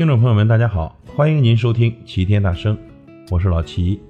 [0.00, 2.74] 听众朋友们，大家好，欢迎您收听齐天大圣，
[3.30, 4.00] 我是老齐。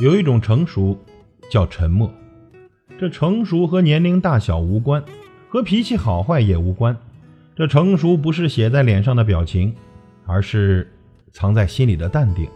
[0.00, 0.98] 有一种成熟
[1.48, 2.10] 叫沉默，
[2.98, 5.00] 这成熟和年龄大小无关，
[5.48, 6.96] 和脾气好坏也无关。
[7.54, 9.72] 这成熟不是写在脸上的表情，
[10.26, 10.92] 而是
[11.30, 12.48] 藏在心里的淡定。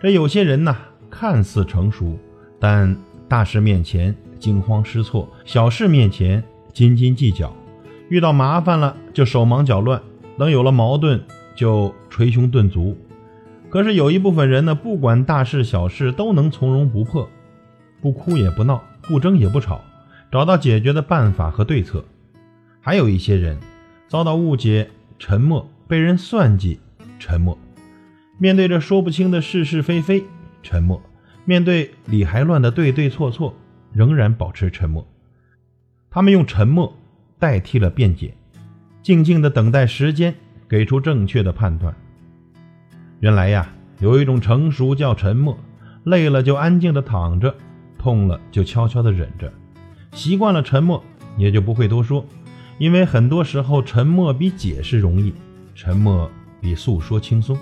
[0.00, 0.74] 这有些人呐，
[1.10, 2.18] 看似成熟，
[2.58, 2.96] 但
[3.28, 6.42] 大事面前惊慌失措，小事面前
[6.72, 7.54] 斤斤计较，
[8.08, 10.00] 遇到麻烦了就手忙脚乱。
[10.38, 11.20] 等有了矛盾，
[11.54, 12.96] 就捶胸顿足。
[13.70, 17.28] 可是有一部分人呢，不管大事小事都能从容不迫，
[18.00, 19.80] 不哭也不闹，不争也不吵，
[20.30, 22.04] 找到解决的办法和对策。
[22.80, 23.58] 还有一些人
[24.08, 26.80] 遭到误解，沉默；被人算计，
[27.18, 27.56] 沉默；
[28.38, 30.24] 面对着说不清的是是非非，
[30.62, 31.00] 沉默；
[31.44, 33.54] 面对理还乱的对对错错，
[33.92, 35.06] 仍然保持沉默。
[36.10, 36.94] 他们用沉默
[37.38, 38.34] 代替了辩解。
[39.02, 40.34] 静静的等待时间
[40.68, 41.94] 给出正确的判断。
[43.20, 45.58] 原来呀，有一种成熟叫沉默，
[46.04, 47.54] 累了就安静的躺着，
[47.98, 49.52] 痛了就悄悄的忍着，
[50.12, 51.02] 习惯了沉默，
[51.36, 52.24] 也就不会多说，
[52.78, 55.34] 因为很多时候沉默比解释容易，
[55.74, 56.30] 沉默
[56.60, 57.58] 比诉说轻松。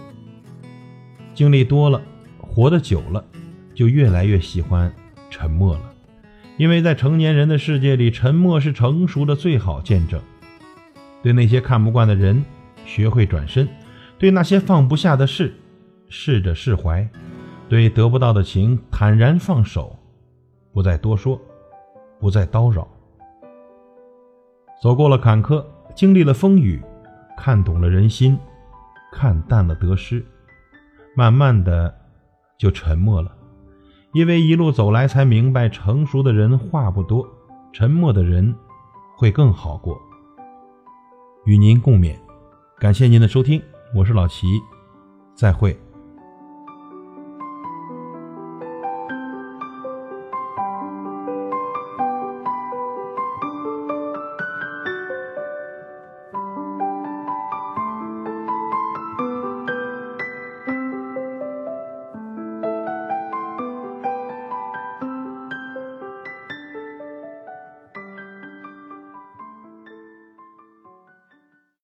[1.34, 2.02] 经历多了，
[2.38, 3.24] 活得久了，
[3.74, 4.92] 就越来越喜欢
[5.30, 5.94] 沉默了，
[6.58, 10.20] 因为在成年人的世界里，沉默是成熟的最好见证。
[11.22, 12.44] 对那些看不惯的人，
[12.84, 13.66] 学会转身；
[14.18, 15.54] 对那些放不下的事，
[16.08, 17.06] 试着释怀；
[17.68, 19.96] 对得不到的情，坦然放手，
[20.72, 21.40] 不再多说，
[22.18, 22.88] 不再叨扰。
[24.82, 26.80] 走过了坎坷，经历了风雨，
[27.36, 28.38] 看懂了人心，
[29.12, 30.24] 看淡了得失，
[31.14, 31.94] 慢慢的
[32.58, 33.36] 就沉默了。
[34.12, 37.28] 因为一路走来，才明白，成熟的人话不多，
[37.72, 38.55] 沉默的人
[39.16, 40.00] 会更好过。
[41.44, 42.14] 与您共勉，
[42.78, 43.60] 感谢您的收听，
[43.95, 44.46] 我是老齐，
[45.34, 45.74] 再会。